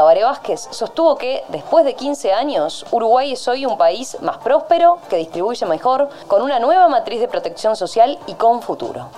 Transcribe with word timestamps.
Tabaré 0.00 0.24
Vázquez, 0.24 0.66
sostuvo 0.70 1.18
que 1.18 1.44
después 1.48 1.84
de 1.84 1.94
15 1.94 2.32
años, 2.32 2.86
Uruguay 2.90 3.32
es 3.32 3.46
hoy 3.48 3.66
un 3.66 3.76
país 3.76 4.16
más 4.22 4.38
próspero, 4.38 4.96
que 5.10 5.16
distribuye 5.16 5.66
mejor, 5.66 6.08
con 6.26 6.40
una 6.40 6.58
nueva 6.58 6.88
matriz 6.88 7.20
de 7.20 7.28
protección 7.28 7.76
social 7.76 8.18
y 8.26 8.32
con 8.32 8.62
futuro. 8.62 9.10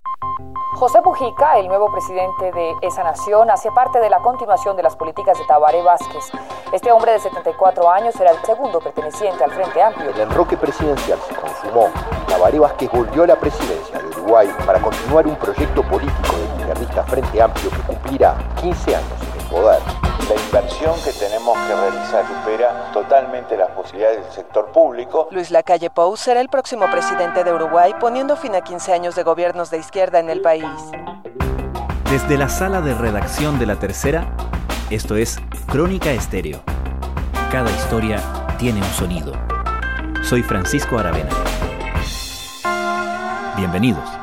José 0.74 1.00
Mujica, 1.04 1.56
el 1.60 1.68
nuevo 1.68 1.88
presidente 1.92 2.50
de 2.50 2.74
esa 2.82 3.04
nación, 3.04 3.48
hace 3.52 3.70
parte 3.70 4.00
de 4.00 4.10
la 4.10 4.18
continuación 4.18 4.74
de 4.74 4.82
las 4.82 4.96
políticas 4.96 5.38
de 5.38 5.44
Tabaré 5.44 5.82
Vázquez. 5.82 6.32
Este 6.72 6.90
hombre 6.90 7.12
de 7.12 7.20
74 7.20 7.88
años 7.88 8.18
era 8.18 8.32
el 8.32 8.44
segundo 8.44 8.80
perteneciente 8.80 9.44
al 9.44 9.52
Frente 9.52 9.80
Amplio. 9.80 10.10
El 10.10 10.20
enroque 10.22 10.56
presidencial 10.56 11.20
se 11.28 11.34
consumó. 11.36 11.90
Tabaré 12.26 12.58
Vázquez 12.58 12.90
volvió 12.90 13.22
a 13.22 13.28
la 13.28 13.36
presidencia 13.36 14.00
de 14.00 14.08
Uruguay 14.08 14.52
para 14.66 14.80
continuar 14.80 15.28
un 15.28 15.36
proyecto 15.36 15.84
político 15.84 16.34
del 16.34 16.58
izquierdista 16.58 17.04
Frente 17.04 17.40
Amplio 17.40 17.70
que 17.70 17.82
cumplirá 17.82 18.36
15 18.60 18.96
años 18.96 19.31
poder. 19.52 19.78
La 20.28 20.40
inversión 20.40 20.94
que 21.04 21.12
tenemos 21.12 21.56
que 21.58 21.74
realizar 21.74 22.24
supera 22.26 22.90
totalmente 22.92 23.56
las 23.56 23.70
posibilidades 23.70 24.24
del 24.24 24.32
sector 24.32 24.72
público. 24.72 25.28
Luis 25.30 25.50
Lacalle 25.50 25.90
Pou 25.90 26.16
será 26.16 26.40
el 26.40 26.48
próximo 26.48 26.90
presidente 26.90 27.44
de 27.44 27.52
Uruguay, 27.52 27.94
poniendo 28.00 28.36
fin 28.36 28.54
a 28.54 28.62
15 28.62 28.92
años 28.92 29.14
de 29.14 29.22
gobiernos 29.22 29.70
de 29.70 29.78
izquierda 29.78 30.18
en 30.20 30.30
el 30.30 30.40
país. 30.40 30.64
Desde 32.10 32.38
la 32.38 32.48
sala 32.48 32.80
de 32.80 32.94
redacción 32.94 33.58
de 33.58 33.66
La 33.66 33.76
Tercera, 33.76 34.26
esto 34.90 35.16
es 35.16 35.38
Crónica 35.66 36.10
Estéreo. 36.10 36.62
Cada 37.50 37.70
historia 37.70 38.20
tiene 38.58 38.80
un 38.80 38.92
sonido. 38.92 39.32
Soy 40.22 40.42
Francisco 40.42 40.98
Aravena. 40.98 41.30
Bienvenidos. 43.56 44.21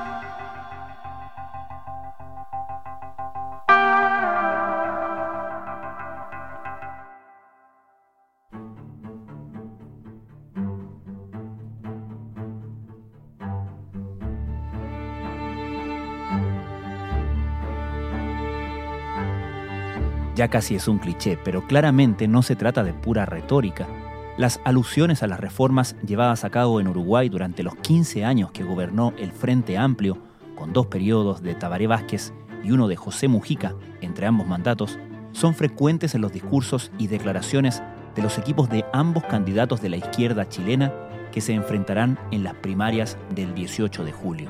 Ya 20.40 20.48
casi 20.48 20.76
es 20.76 20.88
un 20.88 21.00
cliché, 21.00 21.38
pero 21.44 21.68
claramente 21.68 22.26
no 22.30 22.44
se 22.44 22.56
trata 22.56 22.82
de 22.86 22.94
pura 22.94 23.26
retórica. 23.26 23.90
Las 24.38 24.62
alusiones 24.64 25.22
a 25.22 25.28
las 25.28 25.42
reformas 25.42 25.98
llevadas 26.08 26.46
a 26.46 26.50
cabo 26.50 26.80
en 26.80 26.88
Uruguay 26.88 27.28
durante 27.28 27.62
los 27.62 27.76
15 27.76 28.24
años 28.24 28.50
que 28.54 28.64
gobernó 28.64 29.12
el 29.18 29.34
Frente 29.34 29.78
Amplio, 29.78 30.18
con 30.56 30.72
dos 30.72 30.86
periodos 30.86 31.44
de 31.44 31.56
Tabaré 31.56 31.88
Vázquez 31.88 32.32
y 32.64 32.72
uno 32.72 32.88
de 32.88 32.96
José 32.96 33.28
Mujica 33.28 33.76
entre 34.00 34.28
ambos 34.28 34.48
mandatos, 34.48 34.98
son 35.34 35.56
frecuentes 35.56 36.16
en 36.16 36.22
los 36.22 36.32
discursos 36.32 36.90
y 36.98 37.08
declaraciones 37.08 37.84
de 38.16 38.22
los 38.22 38.38
equipos 38.38 38.70
de 38.70 38.86
ambos 38.94 39.26
candidatos 39.26 39.82
de 39.82 39.90
la 39.90 39.98
izquierda 39.98 40.48
chilena 40.48 40.94
que 41.34 41.42
se 41.42 41.52
enfrentarán 41.52 42.18
en 42.32 42.46
las 42.46 42.54
primarias 42.54 43.18
del 43.36 43.54
18 43.54 44.06
de 44.06 44.14
julio. 44.14 44.50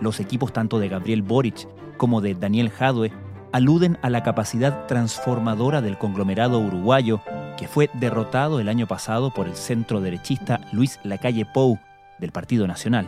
Los 0.00 0.18
equipos 0.18 0.54
tanto 0.54 0.78
de 0.78 0.88
Gabriel 0.88 1.20
Boric 1.20 1.68
como 1.98 2.22
de 2.22 2.34
Daniel 2.34 2.70
Jadwe 2.70 3.12
aluden 3.52 3.98
a 4.02 4.10
la 4.10 4.22
capacidad 4.22 4.86
transformadora 4.86 5.80
del 5.80 5.98
conglomerado 5.98 6.58
uruguayo 6.58 7.20
que 7.56 7.68
fue 7.68 7.90
derrotado 7.94 8.60
el 8.60 8.68
año 8.68 8.86
pasado 8.86 9.30
por 9.30 9.46
el 9.46 9.56
centro 9.56 10.00
derechista 10.00 10.60
Luis 10.72 11.00
Lacalle 11.02 11.46
Pou 11.46 11.78
del 12.18 12.32
Partido 12.32 12.66
Nacional. 12.66 13.06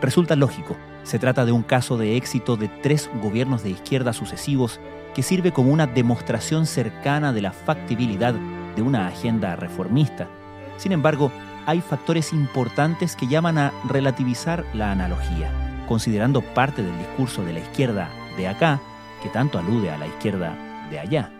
Resulta 0.00 0.36
lógico, 0.36 0.76
se 1.04 1.18
trata 1.18 1.44
de 1.44 1.52
un 1.52 1.62
caso 1.62 1.96
de 1.96 2.16
éxito 2.16 2.56
de 2.56 2.68
tres 2.68 3.08
gobiernos 3.22 3.62
de 3.62 3.70
izquierda 3.70 4.12
sucesivos 4.12 4.80
que 5.14 5.22
sirve 5.22 5.52
como 5.52 5.72
una 5.72 5.86
demostración 5.86 6.66
cercana 6.66 7.32
de 7.32 7.42
la 7.42 7.52
factibilidad 7.52 8.34
de 8.74 8.82
una 8.82 9.06
agenda 9.06 9.56
reformista. 9.56 10.28
Sin 10.76 10.92
embargo, 10.92 11.30
hay 11.64 11.80
factores 11.80 12.32
importantes 12.32 13.16
que 13.16 13.26
llaman 13.26 13.56
a 13.56 13.72
relativizar 13.88 14.64
la 14.74 14.92
analogía, 14.92 15.50
considerando 15.88 16.42
parte 16.42 16.82
del 16.82 16.98
discurso 16.98 17.44
de 17.44 17.54
la 17.54 17.60
izquierda 17.60 18.10
de 18.36 18.48
acá 18.48 18.80
que 19.22 19.28
tanto 19.28 19.58
alude 19.58 19.90
a 19.90 19.98
la 19.98 20.06
izquierda 20.06 20.88
de 20.90 20.98
allá. 20.98 21.32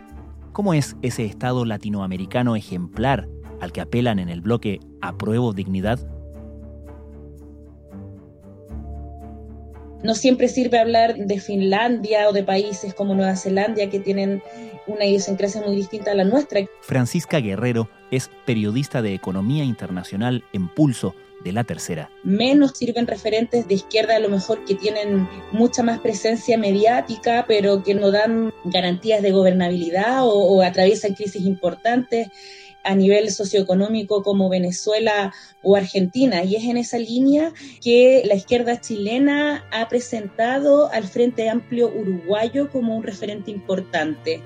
¿Cómo 0.53 0.75
es 0.75 0.97
ese 1.03 1.25
Estado 1.25 1.64
latinoamericano 1.64 2.56
ejemplar 2.56 3.28
al 3.60 3.72
que 3.72 3.81
apelan 3.81 4.19
en 4.19 4.28
el 4.28 4.41
bloque 4.41 4.81
Apruebo 5.00 5.53
Dignidad? 5.53 5.98
No 10.03 10.15
siempre 10.15 10.48
sirve 10.48 10.78
hablar 10.78 11.16
de 11.16 11.41
Finlandia 11.41 12.28
o 12.28 12.32
de 12.32 12.44
países 12.44 12.94
como 12.94 13.15
Nueva 13.15 13.34
Zelanda 13.34 13.88
que 13.88 13.98
tienen 13.98 14.42
una 14.86 15.04
idiosincrasia 15.04 15.62
muy 15.62 15.75
distinta 15.75 16.12
a 16.12 16.15
la 16.15 16.25
nuestra. 16.25 16.60
Francisca 16.82 17.41
Guerrero 17.41 17.88
es 18.10 18.31
periodista 18.44 19.03
de 19.03 19.15
Economía 19.15 19.65
Internacional 19.65 20.44
en 20.53 20.69
Pulso 20.69 21.15
la 21.52 21.64
tercera. 21.64 22.10
Menos 22.22 22.72
sirven 22.72 23.06
referentes 23.06 23.66
de 23.68 23.74
izquierda 23.74 24.16
a 24.16 24.20
lo 24.20 24.28
mejor 24.28 24.64
que 24.64 24.74
tienen 24.74 25.28
mucha 25.52 25.82
más 25.82 26.00
presencia 26.00 26.58
mediática, 26.58 27.44
pero 27.46 27.82
que 27.82 27.94
no 27.94 28.10
dan 28.10 28.52
garantías 28.64 29.22
de 29.22 29.32
gobernabilidad 29.32 30.26
o, 30.26 30.32
o 30.32 30.62
atraviesan 30.62 31.14
crisis 31.14 31.42
importantes 31.42 32.28
a 32.86 32.94
nivel 32.94 33.30
socioeconómico 33.30 34.22
como 34.22 34.48
Venezuela 34.48 35.34
o 35.62 35.76
Argentina. 35.76 36.44
Y 36.44 36.56
es 36.56 36.64
en 36.64 36.76
esa 36.76 36.98
línea 36.98 37.52
que 37.82 38.22
la 38.24 38.34
izquierda 38.34 38.80
chilena 38.80 39.64
ha 39.72 39.88
presentado 39.88 40.90
al 40.92 41.04
Frente 41.04 41.50
Amplio 41.50 41.88
Uruguayo 41.88 42.70
como 42.70 42.96
un 42.96 43.02
referente 43.02 43.50
importante 43.50 44.40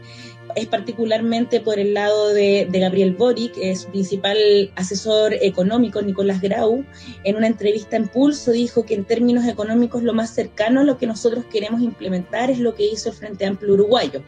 es 0.56 0.66
particularmente 0.66 1.60
por 1.60 1.78
el 1.78 1.94
lado 1.94 2.32
de, 2.32 2.68
Gabriel 2.72 3.14
Boric, 3.14 3.54
su 3.74 3.88
principal 3.88 4.38
asesor 4.76 5.34
económico, 5.34 6.02
Nicolás 6.02 6.40
Grau, 6.40 6.84
en 7.24 7.36
una 7.36 7.46
entrevista 7.46 7.96
en 7.96 8.08
Pulso 8.08 8.52
dijo 8.52 8.84
que 8.84 8.94
en 8.94 9.04
términos 9.04 9.46
económicos 9.46 10.02
lo 10.02 10.14
más 10.14 10.30
cercano 10.30 10.80
a 10.80 10.84
lo 10.84 10.98
que 10.98 11.06
nosotros 11.06 11.44
queremos 11.50 11.82
implementar 11.82 12.50
es 12.50 12.58
lo 12.58 12.74
que 12.74 12.86
hizo 12.86 13.10
el 13.10 13.14
Frente 13.14 13.46
Amplio 13.46 13.74
Uruguayo. 13.74 14.22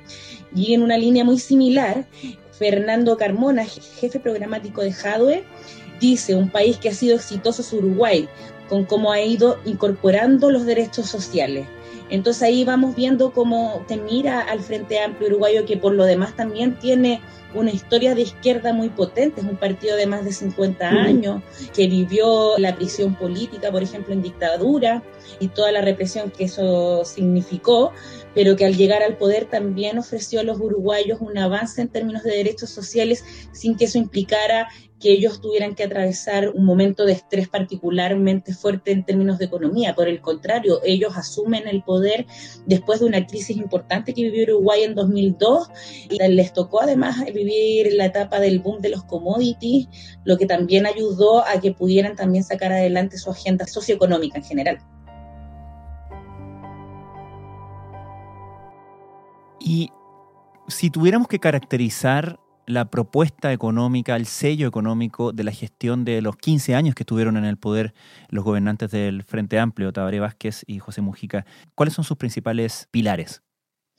Y 0.54 0.74
en 0.74 0.82
una 0.82 0.98
línea 0.98 1.24
muy 1.24 1.38
similar, 1.38 2.06
Fernando 2.52 3.16
Carmona, 3.16 3.64
jefe 3.64 4.20
programático 4.20 4.82
de 4.82 4.92
Jadwe, 4.92 5.44
dice, 6.00 6.34
un 6.34 6.50
país 6.50 6.76
que 6.76 6.90
ha 6.90 6.94
sido 6.94 7.16
exitoso 7.16 7.62
es 7.62 7.72
Uruguay, 7.72 8.28
con 8.68 8.84
cómo 8.84 9.12
ha 9.12 9.20
ido 9.20 9.58
incorporando 9.64 10.50
los 10.50 10.66
derechos 10.66 11.08
sociales. 11.08 11.66
Entonces 12.12 12.42
ahí 12.42 12.62
vamos 12.62 12.94
viendo 12.94 13.32
cómo 13.32 13.86
te 13.88 13.96
mira 13.96 14.42
al 14.42 14.60
Frente 14.60 15.00
Amplio 15.00 15.30
Uruguayo, 15.30 15.64
que 15.64 15.78
por 15.78 15.94
lo 15.94 16.04
demás 16.04 16.36
también 16.36 16.78
tiene 16.78 17.22
una 17.54 17.70
historia 17.70 18.14
de 18.14 18.20
izquierda 18.20 18.74
muy 18.74 18.90
potente, 18.90 19.40
es 19.40 19.46
un 19.46 19.56
partido 19.56 19.96
de 19.96 20.06
más 20.06 20.22
de 20.22 20.32
50 20.32 20.86
años, 20.86 21.42
que 21.74 21.86
vivió 21.86 22.58
la 22.58 22.76
prisión 22.76 23.14
política, 23.14 23.70
por 23.70 23.82
ejemplo, 23.82 24.12
en 24.12 24.20
dictadura 24.20 25.02
y 25.40 25.48
toda 25.48 25.72
la 25.72 25.80
represión 25.80 26.30
que 26.30 26.44
eso 26.44 27.02
significó, 27.06 27.92
pero 28.34 28.56
que 28.56 28.66
al 28.66 28.76
llegar 28.76 29.02
al 29.02 29.16
poder 29.16 29.46
también 29.46 29.98
ofreció 29.98 30.40
a 30.40 30.44
los 30.44 30.60
uruguayos 30.60 31.18
un 31.22 31.38
avance 31.38 31.80
en 31.80 31.88
términos 31.88 32.24
de 32.24 32.36
derechos 32.36 32.68
sociales 32.68 33.24
sin 33.52 33.74
que 33.74 33.86
eso 33.86 33.96
implicara 33.96 34.68
que 35.02 35.10
ellos 35.10 35.40
tuvieran 35.40 35.74
que 35.74 35.82
atravesar 35.82 36.50
un 36.50 36.64
momento 36.64 37.04
de 37.04 37.12
estrés 37.12 37.48
particularmente 37.48 38.54
fuerte 38.54 38.92
en 38.92 39.04
términos 39.04 39.38
de 39.38 39.46
economía. 39.46 39.96
Por 39.96 40.06
el 40.06 40.20
contrario, 40.20 40.80
ellos 40.84 41.16
asumen 41.16 41.66
el 41.66 41.82
poder 41.82 42.26
después 42.66 43.00
de 43.00 43.06
una 43.06 43.26
crisis 43.26 43.56
importante 43.56 44.14
que 44.14 44.22
vivió 44.22 44.44
Uruguay 44.44 44.84
en 44.84 44.94
2002 44.94 45.68
y 46.08 46.18
les 46.18 46.52
tocó 46.52 46.82
además 46.82 47.16
vivir 47.34 47.92
la 47.94 48.06
etapa 48.06 48.38
del 48.38 48.60
boom 48.60 48.80
de 48.80 48.90
los 48.90 49.02
commodities, 49.02 49.88
lo 50.24 50.38
que 50.38 50.46
también 50.46 50.86
ayudó 50.86 51.44
a 51.44 51.60
que 51.60 51.72
pudieran 51.72 52.14
también 52.14 52.44
sacar 52.44 52.72
adelante 52.72 53.18
su 53.18 53.30
agenda 53.30 53.66
socioeconómica 53.66 54.38
en 54.38 54.44
general. 54.44 54.78
Y 59.58 59.90
si 60.68 60.90
tuviéramos 60.90 61.26
que 61.26 61.40
caracterizar 61.40 62.38
la 62.66 62.90
propuesta 62.90 63.52
económica, 63.52 64.16
el 64.16 64.26
sello 64.26 64.68
económico 64.68 65.32
de 65.32 65.44
la 65.44 65.52
gestión 65.52 66.04
de 66.04 66.22
los 66.22 66.36
15 66.36 66.74
años 66.74 66.94
que 66.94 67.02
estuvieron 67.02 67.36
en 67.36 67.44
el 67.44 67.56
poder 67.56 67.94
los 68.28 68.44
gobernantes 68.44 68.90
del 68.90 69.22
Frente 69.24 69.58
Amplio, 69.58 69.92
Tabaré 69.92 70.20
Vázquez 70.20 70.64
y 70.66 70.78
José 70.78 71.00
Mujica. 71.00 71.44
¿Cuáles 71.74 71.94
son 71.94 72.04
sus 72.04 72.16
principales 72.16 72.88
pilares? 72.90 73.42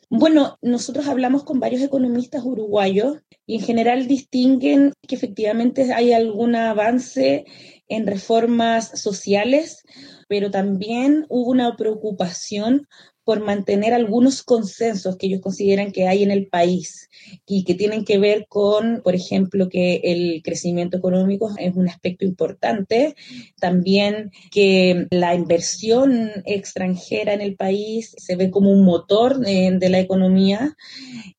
Bueno, 0.10 0.60
nosotros 0.62 1.08
hablamos 1.08 1.44
con 1.44 1.60
varios 1.60 1.82
economistas 1.82 2.44
uruguayos 2.44 3.18
y 3.48 3.56
en 3.56 3.62
general 3.62 4.08
distinguen 4.08 4.94
que 5.08 5.16
efectivamente 5.16 5.92
hay 5.92 6.14
algún 6.14 6.56
avance 6.56 7.46
en 7.88 8.08
reformas 8.08 9.00
sociales, 9.00 9.84
pero 10.28 10.52
también 10.52 11.26
hubo 11.30 11.52
una 11.52 11.76
preocupación 11.76 12.88
por 13.24 13.40
mantener 13.40 13.94
algunos 13.94 14.44
consensos 14.44 15.18
que 15.18 15.28
ellos 15.28 15.42
consideran 15.42 15.92
que 15.92 16.08
hay 16.08 16.24
en 16.24 16.32
el 16.32 16.48
país 16.48 17.10
y 17.46 17.64
que 17.64 17.74
tienen 17.74 18.04
que 18.04 18.18
ver 18.18 18.48
con, 18.50 19.02
por 19.04 19.16
ejemplo, 19.16 19.70
que 19.70 20.02
el 20.04 20.42
crecimiento 20.44 20.98
económico 20.98 21.54
es 21.58 21.74
un 21.76 21.88
aspecto 21.88 22.26
importante, 22.26 23.16
también 23.60 24.32
que 24.52 25.08
la 25.12 25.36
inversión 25.36 26.32
extranjera 26.46 27.34
en 27.34 27.42
el 27.42 27.56
país 27.56 28.14
se 28.18 28.36
ve 28.36 28.52
como 28.52 28.72
un 28.72 28.84
motor 28.84 29.40
de, 29.40 29.90
la 29.90 30.00
economía 30.00 30.76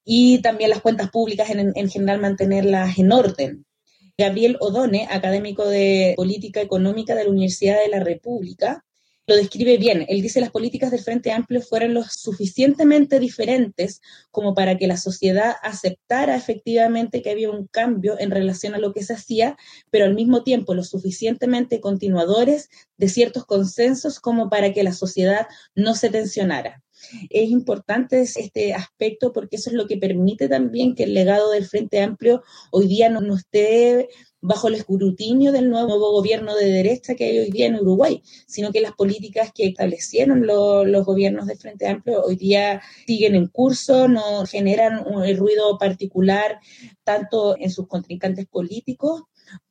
y 0.05 0.39
también 0.41 0.71
las 0.71 0.81
cuentas 0.81 1.11
públicas 1.11 1.51
en, 1.51 1.73
en 1.75 1.91
general 1.91 2.21
mantenerlas 2.21 2.99
en 2.99 3.13
orden. 3.13 3.67
Gabriel 4.17 4.57
Odone, 4.61 5.09
académico 5.11 5.67
de 5.67 6.15
Política 6.17 6.61
Económica 6.61 7.17
de 7.17 7.25
la 7.25 7.31
Universidad 7.31 7.81
de 7.83 7.89
la 7.89 7.99
República, 7.99 8.85
lo 9.27 9.37
describe 9.37 9.77
bien. 9.79 10.05
Él 10.09 10.23
dice 10.23 10.41
las 10.41 10.51
políticas 10.51 10.91
del 10.91 11.01
Frente 11.01 11.33
Amplio 11.33 11.63
fueron 11.63 11.95
lo 11.95 12.05
suficientemente 12.05 13.19
diferentes 13.19 14.03
como 14.31 14.55
para 14.55 14.77
que 14.77 14.87
la 14.87 14.99
sociedad 14.99 15.57
aceptara 15.63 16.37
efectivamente 16.37 17.23
que 17.23 17.31
había 17.31 17.51
un 17.51 17.67
cambio 17.67 18.17
en 18.21 18.31
relación 18.31 18.75
a 18.75 18.79
lo 18.79 18.93
que 18.93 19.03
se 19.03 19.15
hacía, 19.15 19.57
pero 19.91 20.05
al 20.05 20.15
mismo 20.15 20.45
tiempo 20.45 20.75
lo 20.75 20.85
suficientemente 20.85 21.81
continuadores 21.81 22.69
de 22.99 23.09
ciertos 23.09 23.47
consensos 23.47 24.21
como 24.21 24.51
para 24.51 24.73
que 24.73 24.85
la 24.85 24.93
sociedad 24.93 25.49
no 25.75 25.95
se 25.95 26.11
tensionara. 26.11 26.83
Es 27.31 27.51
importante 27.51 28.23
este 28.23 28.75
aspecto 28.75 29.33
porque 29.33 29.57
eso 29.57 29.71
es 29.71 29.77
lo 29.77 29.87
que 29.87 29.97
permite 29.97 30.49
también 30.49 30.95
que 30.95 31.05
el 31.05 31.15
legado 31.15 31.51
del 31.51 31.67
Frente 31.67 32.01
Amplio 32.01 32.43
hoy 32.71 32.87
día 32.87 33.09
no, 33.09 33.35
esté 33.35 34.09
bajo 34.41 34.69
el 34.69 34.75
escrutinio 34.75 35.53
del 35.53 35.71
nuevo 35.71 35.99
gobierno 36.13 36.55
de 36.55 36.67
derecha 36.67 37.15
que 37.15 37.25
hay 37.25 37.39
hoy 37.39 37.51
día 37.51 37.67
en 37.67 37.77
Uruguay, 37.77 38.23
sino 38.47 38.73
que 38.73 38.83
las 38.83 38.93
políticas 38.93 39.51
que 39.55 39.67
establecieron 39.67 40.47
los 40.47 41.05
gobiernos 41.07 41.47
de 41.47 41.57
Frente 41.57 41.89
Amplio 41.89 42.23
hoy 42.23 42.37
día 42.37 42.83
siguen 43.07 43.37
en 43.37 43.49
curso, 43.49 44.07
no 44.07 44.45
generan 44.45 45.03
un 45.07 45.25
ruido 45.37 45.79
particular 45.79 46.59
tanto 47.05 47.57
en 47.59 47.71
sus 47.71 47.89
contrincantes 47.89 48.47
políticos 48.47 49.23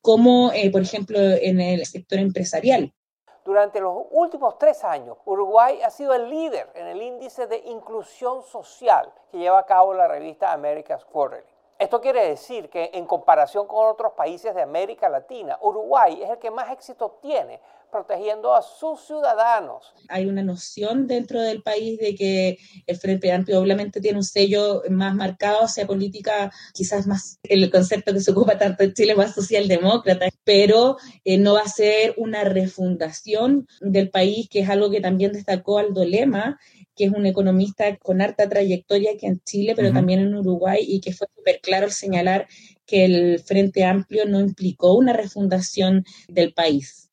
como, 0.02 0.52
eh, 0.54 0.72
por 0.72 0.82
ejemplo, 0.82 1.20
en 1.20 1.62
el 1.62 1.86
sector 1.86 2.20
empresarial. 2.20 2.94
Durante 3.44 3.82
los 3.82 4.06
últimos 4.12 4.58
tres 4.58 4.86
años, 4.86 5.18
Uruguay 5.26 5.82
ha 5.82 5.90
sido 5.90 6.14
el 6.14 6.30
líder 6.30 6.70
en 6.76 6.88
el 6.88 7.02
índice 7.02 7.46
de 7.46 7.58
inclusión 7.58 8.42
social 8.42 9.12
que 9.30 9.38
lleva 9.38 9.60
a 9.60 9.66
cabo 9.66 9.94
la 9.94 10.08
revista 10.08 10.54
America's 10.54 11.04
Quarterly. 11.04 11.46
Esto 11.78 12.00
quiere 12.00 12.26
decir 12.26 12.70
que 12.70 12.92
en 12.94 13.06
comparación 13.06 13.68
con 13.68 13.86
otros 13.88 14.14
países 14.14 14.56
de 14.56 14.62
América 14.62 15.10
Latina, 15.10 15.58
Uruguay 15.62 16.24
es 16.24 16.30
el 16.30 16.38
que 16.38 16.52
más 16.52 16.72
éxito 16.72 17.18
tiene 17.20 17.60
protegiendo 17.94 18.56
a 18.56 18.64
sus 18.64 19.02
ciudadanos. 19.02 19.94
Hay 20.10 20.26
una 20.26 20.42
noción 20.42 21.06
dentro 21.06 21.40
del 21.40 21.62
país 21.62 22.00
de 22.00 22.16
que 22.16 22.58
el 22.88 22.98
Frente 22.98 23.32
Amplio 23.32 23.62
obviamente 23.62 24.02
tiene 24.02 24.18
un 24.18 24.24
sello 24.24 24.82
más 24.90 25.14
marcado 25.14 25.60
hacia 25.64 25.86
política, 25.86 26.52
quizás 26.74 27.06
más 27.06 27.40
el 27.44 27.70
concepto 27.70 28.12
que 28.12 28.20
se 28.20 28.32
ocupa 28.32 28.58
tanto 28.58 28.84
en 28.84 28.94
Chile, 28.94 29.16
más 29.16 29.36
socialdemócrata, 29.36 30.28
pero 30.44 30.98
eh, 31.24 31.38
no 31.38 31.54
va 31.54 31.62
a 31.62 31.68
ser 31.68 32.16
una 32.18 32.44
refundación 32.44 33.68
del 33.80 34.10
país, 34.10 34.50
que 34.50 34.62
es 34.62 34.70
algo 34.70 34.90
que 34.90 35.00
también 35.00 35.32
destacó 35.32 35.78
Aldo 35.78 36.04
Lema, 36.04 36.60
que 36.96 37.06
es 37.06 37.12
un 37.12 37.26
economista 37.28 37.96
con 37.98 38.22
harta 38.22 38.50
trayectoria 38.50 39.12
aquí 39.12 39.28
en 39.28 39.40
Chile, 39.42 39.74
pero 39.76 39.92
también 39.94 40.20
en 40.20 40.36
Uruguay, 40.36 40.84
y 40.88 41.00
que 41.00 41.14
fue 41.14 41.28
súper 41.36 41.60
claro 41.62 41.86
al 41.86 41.92
señalar 41.92 42.48
que 42.86 43.06
el 43.06 43.40
Frente 43.40 43.86
Amplio 43.86 44.26
no 44.26 44.40
implicó 44.40 44.94
una 44.94 45.14
refundación 45.14 46.06
del 46.28 46.54
país. 46.54 47.12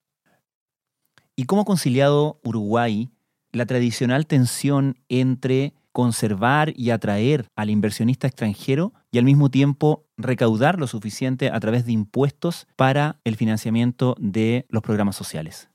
¿Y 1.41 1.45
cómo 1.45 1.63
ha 1.63 1.65
conciliado 1.65 2.39
Uruguay 2.45 3.09
la 3.51 3.65
tradicional 3.65 4.27
tensión 4.27 4.99
entre 5.09 5.73
conservar 5.91 6.75
y 6.77 6.91
atraer 6.91 7.47
al 7.57 7.71
inversionista 7.71 8.27
extranjero 8.27 8.93
y 9.11 9.17
al 9.17 9.25
mismo 9.25 9.51
tiempo 9.51 10.05
recaudar 10.19 10.79
lo 10.79 10.87
suficiente 10.87 11.49
a 11.49 11.59
través 11.59 11.87
de 11.87 11.93
impuestos 11.93 12.67
para 12.77 13.21
el 13.25 13.37
financiamiento 13.37 14.17
de 14.19 14.67
los 14.69 14.83
programas 14.83 15.17
sociales? 15.17 15.71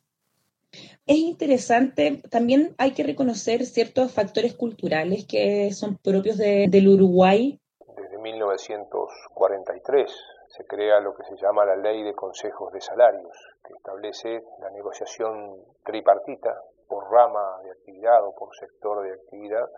Es 1.08 1.18
interesante, 1.18 2.22
también 2.30 2.76
hay 2.78 2.92
que 2.92 3.02
reconocer 3.02 3.66
ciertos 3.66 4.12
factores 4.12 4.54
culturales 4.54 5.26
que 5.26 5.74
son 5.74 5.98
propios 5.98 6.38
del 6.38 6.88
Uruguay. 6.88 7.60
Desde 7.98 8.20
1943 8.20 10.12
se 10.56 10.66
crea 10.66 11.02
lo 11.02 11.14
que 11.14 11.24
se 11.26 11.36
llama 11.36 11.66
la 11.66 11.76
Ley 11.76 12.02
de 12.04 12.16
Consejos 12.16 12.72
de 12.72 12.80
Salarios, 12.80 13.36
que 13.62 13.74
establece 13.74 14.42
la 14.60 14.70
negociación 14.70 15.66
tripartita 15.84 16.62
por 16.88 17.12
rama 17.12 17.60
de 17.64 17.72
actividad 17.72 18.24
o 18.24 18.34
por 18.34 18.56
sector 18.56 19.04
de 19.04 19.14
actividad 19.14 19.70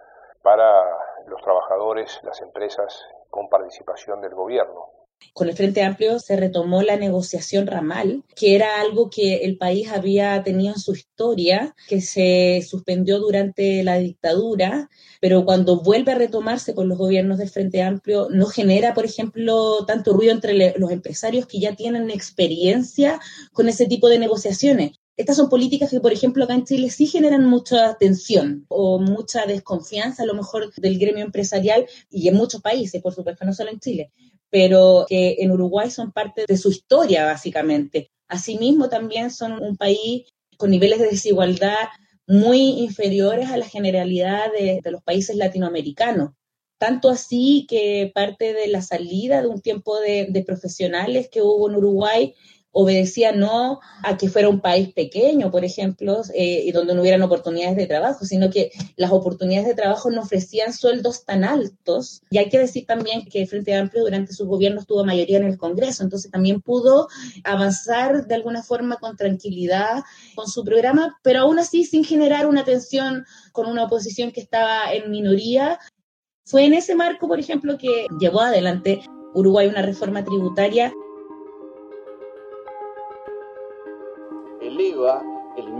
para 0.44 0.98
los 1.26 1.42
trabajadores, 1.42 2.20
las 2.24 2.42
empresas 2.42 3.04
con 3.32 3.50
participación 3.50 4.22
del 4.22 4.36
gobierno. 4.36 4.97
Con 5.38 5.50
el 5.50 5.56
Frente 5.56 5.84
Amplio 5.84 6.18
se 6.18 6.36
retomó 6.36 6.82
la 6.82 6.96
negociación 6.96 7.68
ramal, 7.68 8.24
que 8.36 8.56
era 8.56 8.82
algo 8.82 9.12
que 9.12 9.46
el 9.46 9.58
país 9.58 9.90
había 9.90 10.42
tenido 10.44 10.74
en 10.74 10.80
su 10.80 10.94
historia, 10.94 11.76
que 11.88 12.02
se 12.02 12.66
suspendió 12.68 13.20
durante 13.20 13.84
la 13.84 14.00
dictadura, 14.00 14.90
pero 15.22 15.46
cuando 15.46 15.82
vuelve 15.82 16.12
a 16.12 16.16
retomarse 16.16 16.74
con 16.74 16.90
los 16.90 16.98
gobiernos 16.98 17.38
del 17.38 17.50
Frente 17.50 17.84
Amplio, 17.84 18.30
no 18.32 18.48
genera, 18.48 18.96
por 18.96 19.06
ejemplo, 19.06 19.86
tanto 19.86 20.14
ruido 20.14 20.34
entre 20.34 20.74
los 20.78 20.92
empresarios 20.92 21.46
que 21.46 21.60
ya 21.60 21.76
tienen 21.76 22.10
experiencia 22.10 23.20
con 23.54 23.70
ese 23.70 23.86
tipo 23.86 24.10
de 24.10 24.18
negociaciones. 24.18 24.94
Estas 25.18 25.38
son 25.38 25.50
políticas 25.50 25.90
que, 25.90 26.00
por 26.00 26.14
ejemplo, 26.14 26.44
acá 26.44 26.54
en 26.54 26.66
Chile 26.66 26.90
sí 26.92 27.08
generan 27.08 27.46
mucha 27.46 27.96
tensión 27.98 28.66
o 28.70 29.00
mucha 29.00 29.46
desconfianza, 29.48 30.24
a 30.24 30.28
lo 30.28 30.36
mejor, 30.36 30.72
del 30.76 31.00
gremio 31.00 31.26
empresarial 31.26 31.88
y 32.10 32.28
en 32.28 32.36
muchos 32.36 32.62
países, 32.62 33.02
por 33.02 33.14
supuesto, 33.14 33.46
no 33.46 33.54
solo 33.54 33.72
en 33.72 33.80
Chile 33.80 34.12
pero 34.50 35.06
que 35.08 35.38
en 35.40 35.52
Uruguay 35.52 35.90
son 35.90 36.12
parte 36.12 36.46
de 36.48 36.58
su 36.58 36.70
historia, 36.70 37.26
básicamente. 37.26 38.12
Asimismo, 38.28 38.90
también 38.90 39.32
son 39.32 39.62
un 39.62 39.78
país 39.78 40.26
con 40.58 40.72
niveles 40.72 41.00
de 41.00 41.08
desigualdad 41.08 41.88
muy 42.28 42.60
inferiores 42.82 43.50
a 43.50 43.58
la 43.58 43.66
generalidad 43.66 44.52
de, 44.52 44.82
los 44.92 45.02
países 45.04 45.36
latinoamericanos. 45.36 46.32
Tanto 46.78 47.10
así 47.10 47.66
que 47.68 48.12
parte 48.14 48.54
de 48.54 48.68
la 48.68 48.82
salida 48.82 49.42
de 49.42 49.48
un 49.48 49.62
tiempo 49.62 50.00
de, 50.00 50.28
de 50.30 50.44
profesionales 50.44 51.30
que 51.30 51.42
hubo 51.42 51.70
en 51.70 51.76
Uruguay 51.78 52.36
obedecía 52.72 53.32
no 53.32 53.80
a 54.04 54.18
que 54.18 54.30
fuera 54.30 54.50
un 54.50 54.62
país 54.62 54.94
pequeño, 54.94 55.50
por 55.50 55.66
ejemplo, 55.66 56.22
eh, 56.34 56.64
y 56.66 56.72
donde 56.72 56.94
no 56.94 57.02
hubieran 57.02 57.24
oportunidades 57.24 57.76
de 57.76 57.88
trabajo, 57.88 58.26
sino 58.26 58.50
que 58.50 58.72
las 58.96 59.12
oportunidades 59.12 59.68
de 59.68 59.74
trabajo 59.74 60.12
no 60.12 60.22
ofrecían 60.22 60.74
sueldos 60.74 61.26
tan 61.26 61.44
altos. 61.44 62.22
Y 62.30 62.38
hay 62.38 62.50
que 62.50 62.60
decir 62.60 62.86
también 62.86 63.26
que 63.26 63.42
el 63.42 63.48
Frente 63.48 63.74
Amplio 63.74 64.04
durante 64.04 64.34
sus 64.34 64.48
gobiernos 64.48 64.86
tuvo 64.86 65.04
mayoría 65.04 65.38
en 65.38 65.46
el 65.46 65.58
Congreso, 65.58 66.04
entonces 66.04 66.30
también 66.30 66.62
pudo 66.62 67.08
avanzar 67.44 68.28
de 68.28 68.36
alguna 68.36 68.62
forma 68.62 68.98
con 68.98 69.18
tranquilidad 69.18 70.04
con 70.36 70.48
su 70.48 70.64
programa, 70.64 71.18
pero 71.24 71.42
aún 71.42 71.58
así 71.60 71.84
sin 71.84 72.04
generar 72.04 72.46
una 72.46 72.64
tensión 72.64 73.26
con 73.54 73.68
una 73.68 73.86
oposición 73.86 74.32
que 74.32 74.42
estaba 74.42 74.94
en 74.94 75.10
minoría. 75.10 75.80
Fue 76.46 76.66
en 76.66 76.74
ese 76.74 76.96
marco, 76.96 77.28
por 77.28 77.40
ejemplo, 77.40 77.78
que 77.78 78.06
llevó 78.20 78.42
adelante 78.42 79.02
Uruguay 79.34 79.68
una 79.68 79.82
reforma 79.82 80.24
tributaria 80.24 80.94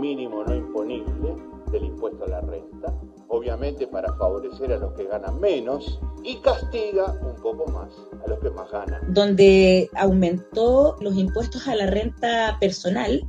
mínimo 0.08 0.42
no 0.42 0.54
imponible 0.54 1.34
del 1.70 1.84
impuesto 1.84 2.24
a 2.24 2.28
la 2.28 2.40
renta, 2.40 2.94
obviamente 3.28 3.86
para 3.86 4.10
favorecer 4.14 4.72
a 4.72 4.78
los 4.78 4.94
que 4.94 5.04
ganan 5.04 5.38
menos, 5.38 6.00
y 6.24 6.36
castiga 6.36 7.14
un 7.22 7.34
poco 7.42 7.70
más 7.70 7.90
a 8.24 8.28
los 8.30 8.38
que 8.40 8.50
más 8.50 8.70
ganan. 8.70 9.00
Donde 9.12 9.90
aumentó 9.94 10.96
los 11.00 11.14
impuestos 11.14 11.68
a 11.68 11.74
la 11.74 11.86
renta 11.86 12.56
personal, 12.58 13.22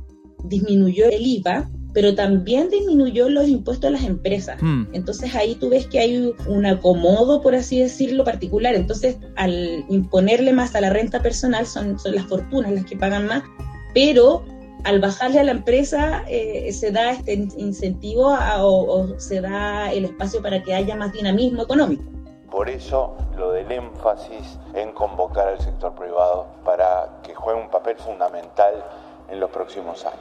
disminuyó 0.44 1.04
el 1.04 1.26
IVA, 1.26 1.70
pero 1.92 2.14
también 2.14 2.70
disminuyó 2.70 3.28
los 3.28 3.46
impuestos 3.46 3.88
a 3.88 3.92
las 3.92 4.04
empresas. 4.04 4.56
Hmm. 4.62 4.84
Entonces 4.94 5.34
ahí 5.34 5.54
tú 5.56 5.68
ves 5.68 5.86
que 5.86 5.98
hay 5.98 6.34
un 6.46 6.64
acomodo, 6.64 7.42
por 7.42 7.54
así 7.54 7.78
decirlo, 7.78 8.24
particular. 8.24 8.74
Entonces 8.74 9.18
al 9.36 9.84
imponerle 9.90 10.54
más 10.54 10.74
a 10.74 10.80
la 10.80 10.88
renta 10.90 11.20
personal 11.20 11.66
son, 11.66 11.98
son 11.98 12.14
las 12.14 12.26
fortunas 12.26 12.72
las 12.72 12.86
que 12.86 12.96
pagan 12.96 13.26
más, 13.26 13.42
pero 13.92 14.44
al 14.84 15.00
bajarle 15.00 15.40
a 15.40 15.44
la 15.44 15.52
empresa 15.52 16.24
eh, 16.28 16.72
se 16.72 16.90
da 16.90 17.12
este 17.12 17.34
incentivo 17.34 18.36
o, 18.58 19.18
se 19.18 19.40
da 19.40 19.92
el 19.92 20.04
espacio 20.04 20.42
para 20.42 20.62
que 20.62 20.74
haya 20.74 20.96
más 20.96 21.12
dinamismo 21.12 21.62
económico. 21.62 22.04
Por 22.50 22.68
eso 22.68 23.16
lo 23.36 23.52
del 23.52 23.70
énfasis 23.70 24.58
en 24.74 24.92
convocar 24.92 25.48
al 25.48 25.60
sector 25.60 25.94
privado 25.94 26.46
para 26.64 27.20
que 27.22 27.34
juegue 27.34 27.60
un 27.60 27.70
papel 27.70 27.96
fundamental 27.96 28.84
en 29.30 29.38
los 29.38 29.50
próximos 29.50 30.04
años. 30.04 30.20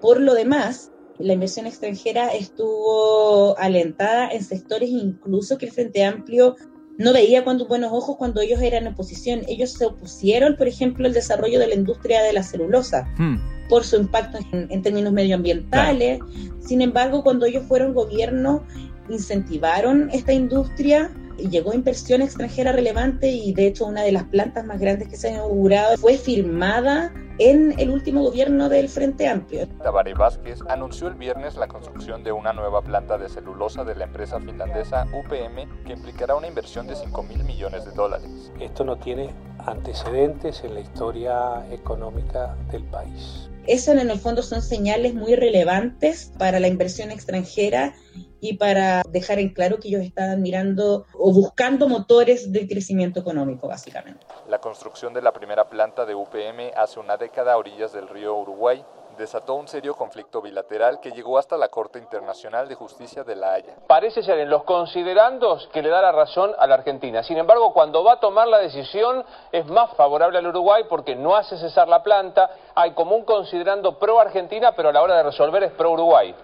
Por 0.00 0.20
lo 0.20 0.34
demás, 0.34 0.90
la 1.18 1.32
inversión 1.32 1.66
extranjera 1.66 2.28
estuvo 2.28 3.56
alentada 3.58 4.28
en 4.28 4.42
sectores 4.42 4.90
incluso 4.90 5.56
que 5.56 5.66
el 5.66 5.72
Frente 5.72 6.04
Amplio 6.04 6.56
no 6.98 7.12
veía 7.12 7.44
con 7.44 7.58
buenos 7.68 7.92
ojos 7.92 8.16
cuando 8.16 8.40
ellos 8.40 8.60
eran 8.60 8.86
oposición. 8.86 9.42
Ellos 9.48 9.72
se 9.72 9.86
opusieron, 9.86 10.56
por 10.56 10.68
ejemplo, 10.68 11.06
al 11.06 11.12
desarrollo 11.12 11.58
de 11.58 11.68
la 11.68 11.74
industria 11.74 12.22
de 12.22 12.32
la 12.32 12.42
celulosa. 12.42 13.06
Hmm. 13.18 13.36
por 13.68 13.82
su 13.82 13.96
impacto 13.96 14.38
en, 14.52 14.82
términos 14.82 15.12
medioambientales. 15.12 16.20
Sin 16.60 16.82
embargo, 16.82 17.24
cuando 17.24 17.46
ellos 17.46 17.64
fueron 17.66 17.94
gobierno, 17.94 18.62
incentivaron 19.08 20.08
esta 20.12 20.32
industria 20.32 21.10
llegó 21.36 21.72
inversión 21.72 22.22
extranjera 22.22 22.72
relevante 22.72 23.28
y 23.28 23.52
de 23.52 23.66
hecho 23.66 23.86
una 23.86 24.02
de 24.02 24.12
las 24.12 24.24
plantas 24.24 24.64
más 24.64 24.80
grandes 24.80 25.08
que 25.08 25.16
se 25.16 25.28
han 25.28 25.34
inaugurado 25.34 25.96
fue 25.96 26.16
firmada 26.16 27.12
en 27.38 27.78
el 27.78 27.90
último 27.90 28.22
gobierno 28.22 28.68
del 28.68 28.88
Frente 28.88 29.28
Amplio. 29.28 29.68
Tabaré 29.82 30.14
Vázquez 30.14 30.60
anunció 30.68 31.08
el 31.08 31.14
viernes 31.14 31.56
la 31.56 31.68
construcción 31.68 32.24
de 32.24 32.32
una 32.32 32.52
nueva 32.52 32.80
planta 32.82 33.18
de 33.18 33.28
celulosa 33.28 33.84
de 33.84 33.94
la 33.94 34.04
empresa 34.04 34.40
finlandesa 34.40 35.06
UPM 35.12 35.84
que 35.84 35.92
implicará 35.92 36.34
una 36.34 36.48
inversión 36.48 36.86
de 36.86 36.96
5 36.96 37.22
mil 37.24 37.44
millones 37.44 37.84
de 37.84 37.90
dólares. 37.92 38.50
Esto 38.58 38.84
no 38.84 38.96
tiene 38.96 39.34
antecedentes 39.58 40.62
en 40.64 40.74
la 40.74 40.80
historia 40.80 41.66
económica 41.70 42.56
del 42.70 42.84
país. 42.84 43.50
Eso 43.66 43.92
en 43.92 43.98
el 43.98 44.18
fondo 44.18 44.42
son 44.42 44.62
señales 44.62 45.14
muy 45.14 45.34
relevantes 45.34 46.32
para 46.38 46.60
la 46.60 46.68
inversión 46.68 47.10
extranjera 47.10 47.94
y 48.40 48.56
para 48.56 49.02
dejar 49.10 49.38
en 49.38 49.50
claro 49.50 49.78
que 49.78 49.88
ellos 49.88 50.02
estaban 50.02 50.42
mirando 50.42 51.06
o 51.14 51.32
buscando 51.32 51.88
motores 51.88 52.52
de 52.52 52.68
crecimiento 52.68 53.20
económico, 53.20 53.68
básicamente. 53.68 54.26
La 54.48 54.58
construcción 54.58 55.12
de 55.14 55.22
la 55.22 55.32
primera 55.32 55.68
planta 55.68 56.04
de 56.04 56.14
UPM 56.14 56.72
hace 56.76 57.00
una 57.00 57.16
década 57.16 57.54
a 57.54 57.56
orillas 57.56 57.92
del 57.92 58.08
río 58.08 58.36
Uruguay 58.36 58.84
desató 59.16 59.54
un 59.54 59.66
serio 59.68 59.94
conflicto 59.94 60.42
bilateral 60.42 61.00
que 61.00 61.10
llegó 61.10 61.38
hasta 61.38 61.56
la 61.56 61.68
Corte 61.68 61.98
Internacional 61.98 62.68
de 62.68 62.74
Justicia 62.74 63.24
de 63.24 63.36
La 63.36 63.54
Haya. 63.54 63.74
Parece 63.86 64.22
ser 64.22 64.38
en 64.38 64.50
los 64.50 64.64
considerandos 64.64 65.68
que 65.72 65.82
le 65.82 65.88
da 65.88 66.02
la 66.02 66.12
razón 66.12 66.52
a 66.58 66.66
la 66.66 66.74
Argentina. 66.74 67.22
Sin 67.22 67.38
embargo, 67.38 67.72
cuando 67.72 68.04
va 68.04 68.14
a 68.14 68.20
tomar 68.20 68.48
la 68.48 68.58
decisión 68.58 69.24
es 69.52 69.66
más 69.66 69.90
favorable 69.94 70.38
al 70.38 70.46
Uruguay 70.46 70.84
porque 70.88 71.16
no 71.16 71.34
hace 71.34 71.56
cesar 71.58 71.88
la 71.88 72.02
planta. 72.02 72.50
Hay 72.74 72.92
como 72.92 73.16
un 73.16 73.24
considerando 73.24 73.98
pro 73.98 74.20
Argentina, 74.20 74.72
pero 74.76 74.90
a 74.90 74.92
la 74.92 75.02
hora 75.02 75.16
de 75.16 75.22
resolver 75.22 75.62
es 75.62 75.72
pro 75.72 75.92
Uruguay. 75.92 76.34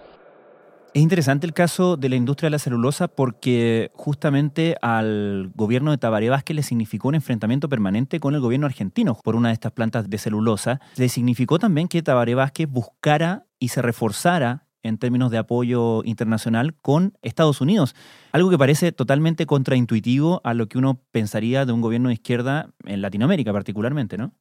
Es 0.93 1.01
interesante 1.01 1.47
el 1.47 1.53
caso 1.53 1.97
de 1.97 2.07
la 2.07 2.15
industria 2.15 2.47
de 2.47 2.51
la 2.51 2.59
celulosa 2.59 3.07
porque 3.07 3.89
justamente 3.95 4.75
al 4.79 5.51
gobierno 5.55 5.89
de 5.89 5.97
Tabaré 5.97 6.29
Vázquez 6.29 6.55
le 6.55 6.61
significó 6.61 7.07
un 7.07 7.15
enfrentamiento 7.15 7.67
permanente 7.67 8.19
con 8.19 8.35
el 8.35 8.41
gobierno 8.41 8.67
argentino 8.67 9.17
por 9.23 9.35
una 9.35 9.47
de 9.47 9.55
estas 9.55 9.71
plantas 9.71 10.07
de 10.07 10.19
celulosa. 10.19 10.79
Le 10.97 11.09
significó 11.09 11.57
también 11.57 11.87
que 11.87 12.03
Tabaré 12.03 12.35
Vázquez 12.35 12.69
buscara 12.69 13.47
y 13.57 13.69
se 13.69 13.81
reforzara 13.81 14.67
en 14.83 14.99
términos 14.99 15.31
de 15.31 15.39
apoyo 15.39 16.03
internacional 16.03 16.75
con 16.75 17.17
Estados 17.23 17.59
Unidos. 17.59 17.95
Algo 18.31 18.51
que 18.51 18.59
parece 18.59 18.91
totalmente 18.91 19.47
contraintuitivo 19.47 20.41
a 20.43 20.53
lo 20.53 20.67
que 20.67 20.77
uno 20.77 21.01
pensaría 21.11 21.65
de 21.65 21.71
un 21.71 21.81
gobierno 21.81 22.09
de 22.09 22.15
izquierda 22.15 22.69
en 22.85 23.01
Latinoamérica 23.01 23.51
particularmente, 23.51 24.15
¿no? 24.19 24.33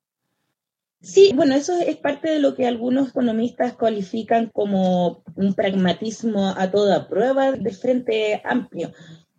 Sí, 1.03 1.33
bueno, 1.35 1.57
eso 1.57 1.79
es 1.81 1.97
parte 1.97 2.31
de 2.31 2.39
lo 2.39 2.55
que 2.55 2.65
algunos 2.65 3.09
economistas 3.09 3.75
cualifican 3.75 4.51
como 4.53 5.25
un 5.35 5.53
pragmatismo 5.55 6.55
a 6.57 6.71
toda 6.71 7.09
prueba 7.09 7.51
de 7.51 7.73
frente 7.73 8.41
amplio. 8.45 8.93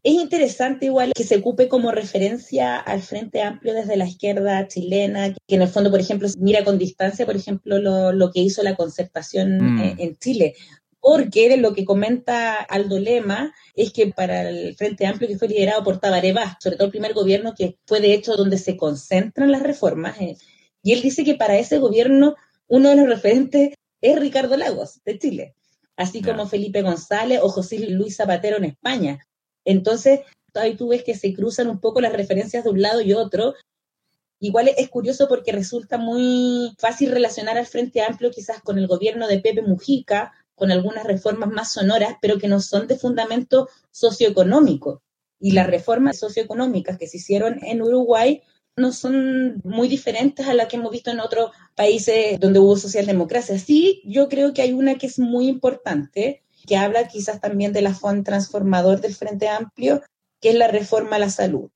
Es 0.04 0.16
interesante 0.16 0.88
igual 0.88 1.14
que 1.16 1.24
se 1.24 1.38
ocupe 1.38 1.70
como 1.70 1.92
referencia 1.92 2.78
al 2.78 3.02
Frente 3.02 3.42
Amplio 3.42 3.74
desde 3.74 3.96
la 3.96 4.06
izquierda 4.06 4.68
chilena, 4.68 5.34
que 5.34 5.56
en 5.56 5.62
el 5.62 5.70
fondo, 5.70 5.90
por 5.90 6.02
ejemplo, 6.02 6.28
mira 6.40 6.66
con 6.66 6.78
distancia, 6.78 7.26
por 7.26 7.38
ejemplo, 7.38 7.80
lo, 7.80 8.32
que 8.32 8.42
hizo 8.42 8.62
la 8.64 8.76
concertación 8.76 9.76
mm. 9.76 9.96
en, 9.98 10.18
Chile. 10.18 10.56
Porque 11.00 11.56
lo 11.56 11.74
que 11.74 11.86
comenta 11.86 12.56
Aldo 12.56 13.00
Lema 13.00 13.54
es 13.76 13.94
que 13.94 14.08
para 14.08 14.50
el 14.50 14.76
Frente 14.76 15.06
Amplio 15.06 15.30
que 15.30 15.38
fue 15.38 15.48
liderado 15.48 15.86
por 15.86 16.02
Tabaré 16.02 16.34
sobre 16.60 16.76
todo 16.76 16.88
el 16.88 16.92
primer 16.92 17.14
gobierno 17.14 17.54
que 17.58 17.78
fue 17.86 18.02
de 18.02 18.14
hecho 18.14 18.36
donde 18.36 18.58
se 18.58 18.76
concentran 18.76 19.52
las 19.52 19.64
reformas, 19.64 20.20
eh, 20.20 20.36
y 20.84 20.92
él 20.94 21.02
dice 21.02 21.24
que 21.24 21.36
para 21.36 21.58
ese 21.58 21.80
gobierno 21.80 22.36
uno 22.68 22.90
de 22.90 22.98
los 22.98 23.08
referentes 23.08 23.74
es 24.02 24.20
Ricardo 24.20 24.58
Lagos, 24.58 25.02
de 25.06 25.18
Chile, 25.18 25.56
así 25.96 26.22
como 26.22 26.46
Felipe 26.46 26.82
González 26.82 27.40
o 27.42 27.50
José 27.50 27.80
Luis 27.90 28.18
Zapatero 28.18 28.58
en 28.58 28.66
España. 28.66 29.26
Entonces, 29.64 30.20
ahí 30.54 30.76
tú 30.76 30.90
ves 30.90 31.04
que 31.04 31.16
se 31.16 31.34
cruzan 31.34 31.70
un 31.70 31.80
poco 31.80 32.02
las 32.02 32.14
referencias 32.14 32.66
de 32.66 32.70
un 32.70 32.82
lado 32.82 33.02
y 33.02 33.14
otro. 33.14 33.54
Igual 34.40 34.72
es 34.76 34.90
curioso 34.90 35.28
porque 35.30 35.54
resulta 35.54 35.98
muy 35.98 36.76
fácil 36.78 37.12
relacionar 37.12 37.58
al 37.58 37.66
Frente 37.66 38.02
Amplio 38.02 38.30
quizás 38.30 38.62
con 38.62 38.78
el 38.78 38.88
gobierno 38.88 39.28
de 39.28 39.40
Pepe 39.40 39.62
Mujica, 39.62 40.34
con 40.54 40.70
algunas 40.70 41.06
reformas 41.06 41.50
más 41.50 41.72
sonoras, 41.72 42.16
pero 42.22 42.38
que 42.38 42.50
no 42.50 42.60
son 42.60 42.88
de 42.88 42.98
fundamento 42.98 43.70
socioeconómico. 43.92 45.02
Y 45.40 45.52
las 45.52 45.68
reformas 45.68 46.20
socioeconómicas 46.20 46.98
que 46.98 47.08
se 47.08 47.18
hicieron 47.18 47.64
en 47.64 47.82
Uruguay 47.82 48.42
no 48.76 48.92
son 48.92 49.62
muy 49.64 49.88
diferentes 49.88 50.48
a 50.48 50.54
las 50.54 50.68
que 50.68 50.78
hemos 50.78 50.92
visto 50.92 51.12
en 51.12 51.20
otros 51.20 51.52
países 51.76 52.40
donde 52.40 52.60
hubo 52.60 52.76
socialdemocracia. 52.76 53.58
Sí, 53.60 54.02
yo 54.06 54.30
creo 54.30 54.54
que 54.54 54.62
hay 54.62 54.74
una 54.74 54.96
que 54.96 55.06
es 55.06 55.20
muy 55.20 55.48
importante, 55.48 56.44
que 56.66 56.78
habla 56.78 57.08
quizás 57.08 57.40
también 57.40 57.74
de 57.74 57.82
la 57.82 57.94
fondo 57.94 58.24
transformador 58.24 59.02
del 59.02 59.14
Frente 59.14 59.48
Amplio, 59.48 60.02
que 60.40 60.50
es 60.50 60.56
la 60.56 60.68
reforma 60.68 61.18
a 61.18 61.20
la 61.20 61.30
salud. 61.30 61.70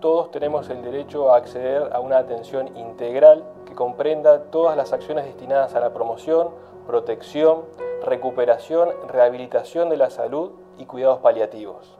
Todos 0.00 0.30
tenemos 0.30 0.68
el 0.70 0.82
derecho 0.82 1.30
a 1.30 1.36
acceder 1.36 1.90
a 1.92 2.00
una 2.00 2.18
atención 2.18 2.74
integral 2.76 3.44
que 3.66 3.74
comprenda 3.74 4.50
todas 4.50 4.76
las 4.76 4.94
acciones 4.94 5.26
destinadas 5.26 5.74
a 5.74 5.80
la 5.80 5.92
promoción, 5.92 6.48
protección, 6.86 7.64
recuperación, 8.02 8.88
rehabilitación 9.08 9.90
de 9.90 9.98
la 9.98 10.08
salud 10.08 10.52
y 10.78 10.86
cuidados 10.86 11.18
paliativos. 11.18 11.98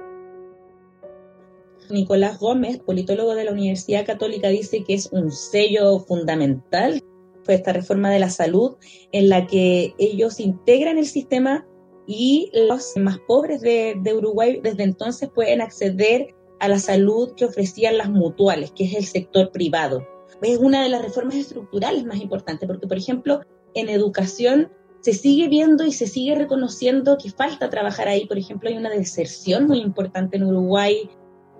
Nicolás 1.90 2.38
Gómez, 2.38 2.78
politólogo 2.78 3.34
de 3.34 3.44
la 3.44 3.52
Universidad 3.52 4.06
Católica, 4.06 4.48
dice 4.48 4.84
que 4.84 4.94
es 4.94 5.08
un 5.12 5.30
sello 5.30 5.98
fundamental 6.00 7.02
fue 7.42 7.54
esta 7.54 7.72
reforma 7.72 8.10
de 8.10 8.18
la 8.18 8.30
salud 8.30 8.76
en 9.12 9.28
la 9.28 9.46
que 9.46 9.94
ellos 9.98 10.40
integran 10.40 10.98
el 10.98 11.06
sistema 11.06 11.66
y 12.06 12.50
los 12.52 12.96
más 12.96 13.18
pobres 13.26 13.60
de, 13.60 13.96
de, 14.02 14.14
Uruguay 14.14 14.60
desde 14.62 14.82
entonces 14.82 15.30
pueden 15.30 15.60
acceder 15.60 16.34
a 16.58 16.68
la 16.68 16.78
salud 16.78 17.32
que 17.36 17.44
ofrecían 17.44 17.98
las 17.98 18.10
mutuales, 18.10 18.72
que 18.72 18.84
es 18.84 18.94
el 18.94 19.04
sector 19.04 19.50
privado. 19.52 20.06
Es 20.42 20.58
una 20.58 20.82
de 20.82 20.88
las 20.88 21.02
reformas 21.02 21.36
estructurales 21.36 22.04
más 22.04 22.20
importantes, 22.20 22.66
porque 22.66 22.86
por 22.86 22.96
ejemplo, 22.96 23.40
en 23.74 23.88
educación 23.88 24.70
se 25.00 25.14
sigue 25.14 25.48
viendo 25.48 25.84
y 25.84 25.92
se 25.92 26.06
sigue 26.06 26.34
reconociendo 26.34 27.16
que 27.16 27.30
falta 27.30 27.70
trabajar 27.70 28.08
ahí. 28.08 28.26
Por 28.26 28.38
ejemplo, 28.38 28.68
hay 28.68 28.76
una 28.76 28.90
deserción 28.90 29.66
muy 29.66 29.80
importante 29.80 30.36
en 30.36 30.44
Uruguay 30.44 31.08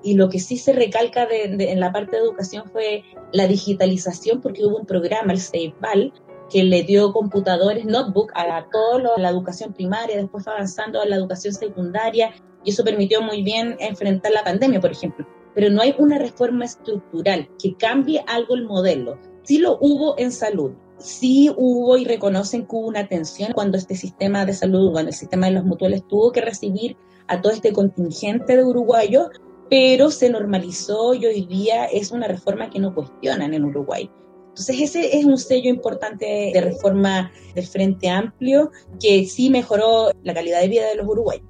y 0.02 0.14
lo 0.14 0.28
que 0.28 0.38
sí 0.38 0.56
se 0.56 0.72
recalca 0.72 1.26
en 1.30 1.80
la 1.80 1.92
parte 1.92 2.16
de 2.16 2.22
educación 2.22 2.64
fue 2.70 3.04
la 3.32 3.46
digitalización, 3.46 4.40
porque 4.40 4.64
hubo 4.64 4.78
un 4.78 4.86
programa, 4.86 5.32
el 5.32 5.40
SAFEBAL, 5.40 6.12
que 6.50 6.64
le 6.64 6.82
dio 6.82 7.12
computadores, 7.12 7.84
notebook 7.84 8.32
a 8.34 8.66
toda 8.70 9.18
la 9.18 9.28
educación 9.28 9.72
primaria, 9.72 10.16
después 10.16 10.44
fue 10.44 10.52
avanzando 10.52 11.00
a 11.00 11.06
la 11.06 11.16
educación 11.16 11.54
secundaria, 11.54 12.34
y 12.64 12.70
eso 12.70 12.84
permitió 12.84 13.22
muy 13.22 13.42
bien 13.42 13.76
enfrentar 13.78 14.32
la 14.32 14.44
pandemia, 14.44 14.80
por 14.80 14.90
ejemplo. 14.90 15.26
Pero 15.54 15.70
no 15.70 15.82
hay 15.82 15.94
una 15.98 16.18
reforma 16.18 16.64
estructural 16.64 17.48
que 17.60 17.74
cambie 17.74 18.22
algo 18.26 18.54
el 18.54 18.66
modelo. 18.66 19.18
Sí 19.42 19.58
lo 19.58 19.78
hubo 19.80 20.18
en 20.18 20.32
salud, 20.32 20.72
sí 20.98 21.50
hubo 21.56 21.96
y 21.96 22.04
reconocen 22.04 22.62
que 22.62 22.76
hubo 22.76 22.88
una 22.88 23.00
atención 23.00 23.52
cuando 23.52 23.78
este 23.78 23.96
sistema 23.96 24.44
de 24.44 24.52
salud, 24.52 24.92
cuando 24.92 25.10
el 25.10 25.16
sistema 25.16 25.46
de 25.46 25.52
los 25.52 25.64
mutuales 25.64 26.06
tuvo 26.06 26.30
que 26.30 26.40
recibir 26.40 26.96
a 27.26 27.40
todo 27.40 27.52
este 27.52 27.72
contingente 27.72 28.56
de 28.56 28.64
uruguayos, 28.64 29.28
pero 29.70 30.10
se 30.10 30.28
normalizó 30.28 31.14
y 31.14 31.24
hoy 31.24 31.46
día 31.46 31.84
es 31.86 32.10
una 32.10 32.26
reforma 32.26 32.68
que 32.68 32.80
no 32.80 32.92
cuestionan 32.92 33.54
en 33.54 33.64
Uruguay. 33.64 34.10
Entonces 34.48 34.80
ese 34.80 35.16
es 35.16 35.24
un 35.24 35.38
sello 35.38 35.70
importante 35.70 36.50
de 36.52 36.60
reforma 36.60 37.30
del 37.54 37.64
Frente 37.64 38.10
Amplio 38.10 38.72
que 39.00 39.24
sí 39.26 39.48
mejoró 39.48 40.10
la 40.24 40.34
calidad 40.34 40.60
de 40.60 40.68
vida 40.68 40.88
de 40.88 40.96
los 40.96 41.06
uruguayos. 41.06 41.46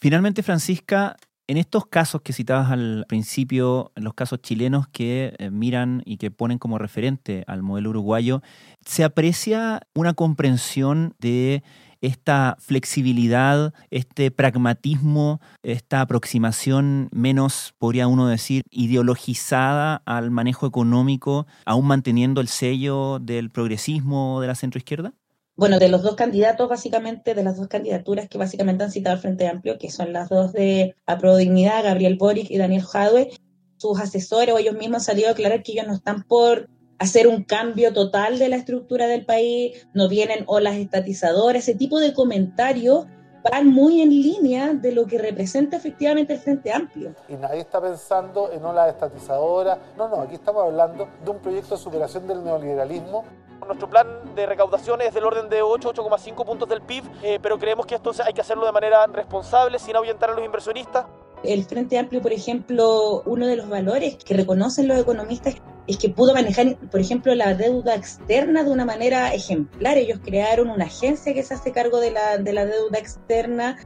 Finalmente, 0.00 0.42
Francisca, 0.42 1.16
en 1.50 1.56
estos 1.56 1.84
casos 1.84 2.22
que 2.22 2.32
citabas 2.32 2.70
al 2.70 3.04
principio, 3.08 3.90
los 3.96 4.14
casos 4.14 4.40
chilenos 4.40 4.86
que 4.86 5.34
eh, 5.36 5.50
miran 5.50 6.00
y 6.06 6.16
que 6.16 6.30
ponen 6.30 6.58
como 6.58 6.78
referente 6.78 7.42
al 7.48 7.64
modelo 7.64 7.90
uruguayo, 7.90 8.40
¿se 8.86 9.02
aprecia 9.02 9.82
una 9.92 10.14
comprensión 10.14 11.16
de 11.18 11.64
esta 12.02 12.56
flexibilidad, 12.60 13.74
este 13.90 14.30
pragmatismo, 14.30 15.40
esta 15.64 16.02
aproximación 16.02 17.08
menos, 17.10 17.74
podría 17.78 18.06
uno 18.06 18.28
decir, 18.28 18.62
ideologizada 18.70 20.02
al 20.06 20.30
manejo 20.30 20.68
económico, 20.68 21.48
aún 21.66 21.88
manteniendo 21.88 22.40
el 22.40 22.46
sello 22.46 23.18
del 23.18 23.50
progresismo 23.50 24.40
de 24.40 24.46
la 24.46 24.54
centroizquierda? 24.54 25.14
Bueno, 25.60 25.78
de 25.78 25.90
los 25.90 26.02
dos 26.02 26.14
candidatos, 26.14 26.70
básicamente, 26.70 27.34
de 27.34 27.44
las 27.44 27.58
dos 27.58 27.68
candidaturas 27.68 28.30
que 28.30 28.38
básicamente 28.38 28.82
han 28.82 28.90
citado 28.90 29.16
al 29.16 29.20
Frente 29.20 29.46
Amplio, 29.46 29.76
que 29.76 29.90
son 29.90 30.10
las 30.10 30.30
dos 30.30 30.54
de 30.54 30.96
Aprobodignidad, 31.04 31.84
Gabriel 31.84 32.16
Boric 32.16 32.50
y 32.50 32.56
Daniel 32.56 32.82
Jadwe, 32.82 33.28
sus 33.76 34.00
asesores 34.00 34.54
o 34.54 34.58
ellos 34.58 34.74
mismos 34.74 35.02
han 35.02 35.04
salido 35.04 35.28
a 35.28 35.32
aclarar 35.32 35.62
que 35.62 35.72
ellos 35.72 35.86
no 35.86 35.92
están 35.92 36.22
por 36.22 36.70
hacer 36.98 37.28
un 37.28 37.44
cambio 37.44 37.92
total 37.92 38.38
de 38.38 38.48
la 38.48 38.56
estructura 38.56 39.06
del 39.06 39.26
país, 39.26 39.86
no 39.92 40.08
vienen 40.08 40.44
olas 40.46 40.76
estatizadoras, 40.76 41.64
ese 41.64 41.74
tipo 41.74 42.00
de 42.00 42.14
comentarios 42.14 43.04
van 43.50 43.66
muy 43.66 44.00
en 44.00 44.08
línea 44.08 44.72
de 44.72 44.92
lo 44.92 45.04
que 45.04 45.18
representa 45.18 45.76
efectivamente 45.76 46.32
el 46.32 46.38
Frente 46.38 46.72
Amplio. 46.72 47.14
Y 47.28 47.34
nadie 47.34 47.60
está 47.60 47.82
pensando 47.82 48.50
en 48.50 48.64
olas 48.64 48.88
estatizadoras, 48.88 49.76
no, 49.98 50.08
no, 50.08 50.22
aquí 50.22 50.36
estamos 50.36 50.64
hablando 50.64 51.06
de 51.22 51.30
un 51.30 51.38
proyecto 51.38 51.76
de 51.76 51.82
superación 51.82 52.26
del 52.26 52.42
neoliberalismo 52.42 53.24
nuestro 53.70 53.88
plan 53.88 54.34
de 54.34 54.46
recaudación 54.46 55.00
es 55.00 55.14
del 55.14 55.24
orden 55.24 55.48
de 55.48 55.62
8, 55.62 55.92
8,5 55.94 56.44
puntos 56.44 56.68
del 56.68 56.82
PIB, 56.82 57.04
eh, 57.22 57.38
pero 57.40 57.56
creemos 57.56 57.86
que 57.86 57.94
esto 57.94 58.10
hay 58.24 58.32
que 58.32 58.40
hacerlo 58.40 58.66
de 58.66 58.72
manera 58.72 59.06
responsable, 59.06 59.78
sin 59.78 59.94
ahuyentar 59.94 60.30
a 60.30 60.34
los 60.34 60.44
inversionistas. 60.44 61.06
El 61.44 61.64
Frente 61.64 61.96
Amplio, 61.96 62.20
por 62.20 62.32
ejemplo, 62.32 63.22
uno 63.26 63.46
de 63.46 63.54
los 63.54 63.68
valores 63.68 64.16
que 64.16 64.34
reconocen 64.34 64.88
los 64.88 64.98
economistas 64.98 65.54
es 65.86 65.98
que 65.98 66.08
pudo 66.08 66.34
manejar, 66.34 66.76
por 66.90 67.00
ejemplo, 67.00 67.32
la 67.36 67.54
deuda 67.54 67.94
externa 67.94 68.64
de 68.64 68.70
una 68.72 68.84
manera 68.84 69.32
ejemplar. 69.32 69.96
Ellos 69.98 70.18
crearon 70.22 70.68
una 70.68 70.86
agencia 70.86 71.32
que 71.32 71.44
se 71.44 71.54
hace 71.54 71.70
cargo 71.70 72.00
de 72.00 72.10
la, 72.10 72.38
de 72.38 72.52
la 72.52 72.66
deuda 72.66 72.98
externa 72.98 73.78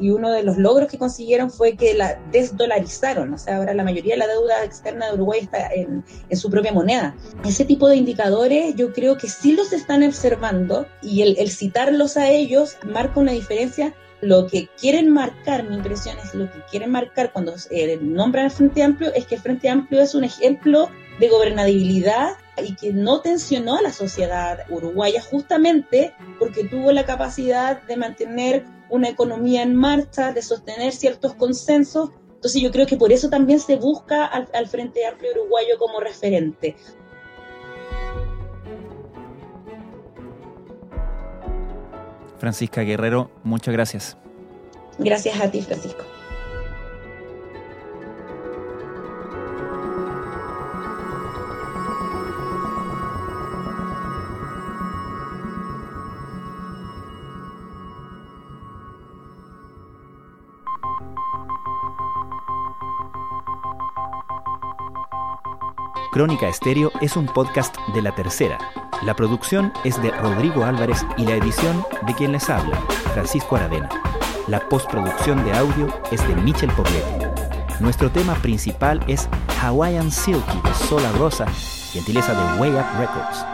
y 0.00 0.10
uno 0.10 0.30
de 0.30 0.42
los 0.42 0.56
logros 0.56 0.88
que 0.88 0.98
consiguieron 0.98 1.50
fue 1.50 1.76
que 1.76 1.94
la 1.94 2.18
desdolarizaron, 2.32 3.34
o 3.34 3.38
sea, 3.38 3.56
ahora 3.56 3.74
la 3.74 3.84
mayoría 3.84 4.14
de 4.14 4.18
la 4.18 4.26
deuda 4.26 4.64
externa 4.64 5.06
de 5.06 5.14
Uruguay 5.14 5.40
está 5.40 5.72
en, 5.72 6.04
en, 6.28 6.36
su 6.36 6.50
propia 6.50 6.72
moneda. 6.72 7.14
Ese 7.44 7.64
tipo 7.64 7.88
de 7.88 7.96
indicadores 7.96 8.74
yo 8.76 8.92
creo 8.92 9.16
que 9.18 9.28
sí 9.28 9.52
los 9.52 9.72
están 9.72 10.02
observando 10.02 10.86
y 11.02 11.22
el, 11.22 11.50
citarlos 11.50 12.16
a 12.16 12.30
ellos 12.30 12.76
marca 12.84 13.20
una 13.20 13.32
diferencia 13.32 13.94
lo 14.22 14.46
que 14.46 14.68
quieren 14.78 15.10
marcar, 15.10 15.64
mi 15.64 15.76
impresión 15.76 16.16
es 16.22 16.34
lo 16.34 16.50
que 16.50 16.60
quieren 16.70 16.90
marcar 16.90 17.32
cuando 17.32 17.54
eh, 17.70 17.98
nombran 18.02 18.46
el 18.46 18.50
Frente 18.50 18.82
Amplio, 18.82 19.12
es 19.14 19.26
que 19.26 19.36
el 19.36 19.40
Frente 19.40 19.70
Amplio 19.70 20.02
es 20.02 20.14
un 20.14 20.24
ejemplo 20.24 20.90
de 21.18 21.28
gobernabilidad 21.28 22.32
y 22.62 22.74
que 22.74 22.92
no 22.92 23.20
tensionó 23.20 23.76
a 23.76 23.82
la 23.82 23.92
sociedad 23.92 24.58
uruguaya 24.68 25.22
justamente 25.22 26.12
porque 26.38 26.64
tuvo 26.64 26.92
la 26.92 27.06
capacidad 27.06 27.80
de 27.82 27.96
mantener 27.96 28.64
una 28.90 29.08
economía 29.08 29.62
en 29.62 29.74
marcha, 29.74 30.32
de 30.32 30.42
sostener 30.42 30.92
ciertos 30.92 31.34
consensos. 31.34 32.10
Entonces 32.34 32.62
yo 32.62 32.70
creo 32.70 32.86
que 32.86 32.96
por 32.96 33.12
eso 33.12 33.28
también 33.28 33.60
se 33.60 33.76
busca 33.76 34.24
al, 34.24 34.48
al 34.54 34.66
Frente 34.66 35.06
Amplio 35.06 35.32
Uruguayo 35.32 35.78
como 35.78 36.00
referente. 36.00 36.76
Francisca 42.38 42.80
Guerrero, 42.80 43.30
muchas 43.44 43.72
gracias. 43.72 44.16
Gracias 44.98 45.40
a 45.40 45.50
ti, 45.50 45.60
Francisco. 45.60 46.04
Crónica 66.20 66.48
Estéreo 66.48 66.92
es 67.00 67.16
un 67.16 67.24
podcast 67.24 67.74
de 67.94 68.02
la 68.02 68.14
tercera 68.14 68.58
la 69.02 69.16
producción 69.16 69.72
es 69.82 70.00
de 70.02 70.10
Rodrigo 70.10 70.64
Álvarez 70.64 71.06
y 71.16 71.24
la 71.24 71.34
edición 71.34 71.82
de 72.06 72.12
quien 72.14 72.32
les 72.32 72.50
habla, 72.50 72.76
Francisco 73.14 73.56
Aravena. 73.56 73.88
La 74.46 74.60
postproducción 74.60 75.42
de 75.42 75.54
audio 75.54 75.88
es 76.10 76.26
de 76.28 76.36
Michel 76.36 76.70
Poblete. 76.72 77.30
Nuestro 77.80 78.10
tema 78.10 78.34
principal 78.34 79.02
es 79.08 79.30
Hawaiian 79.62 80.10
Silky 80.10 80.60
de 80.62 80.74
Sola 80.74 81.10
Rosa, 81.12 81.46
gentileza 81.46 82.34
de 82.34 82.60
Way 82.60 82.72
Up 82.72 82.98
Records. 82.98 83.46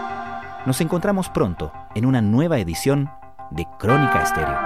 Nos 0.67 0.81
encontramos 0.81 1.29
pronto 1.29 1.73
en 1.95 2.05
una 2.05 2.21
nueva 2.21 2.59
edición 2.59 3.09
de 3.53 3.65
Crónica 3.79 4.25
Estéreo. 4.25 4.66